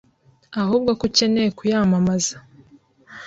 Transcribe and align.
ahubwo 0.61 0.89
ko 0.99 1.03
ucyeneye 1.09 1.49
kuyamamaza 1.57 2.35